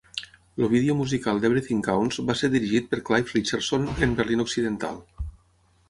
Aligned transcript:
El 0.61 0.69
vídeo 0.69 0.95
musical 1.01 1.41
d'"Everything 1.43 1.83
Counts" 1.89 2.19
va 2.31 2.37
ser 2.41 2.51
dirigit 2.55 2.91
per 2.95 3.01
Clive 3.11 3.37
Richardson 3.37 3.89
en 4.09 4.21
Berlin 4.23 4.47
Occidental. 4.49 5.03